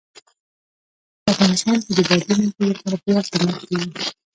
[1.23, 3.89] په افغانستان کې د بادي انرژي لپاره پوره اقدامات کېږي.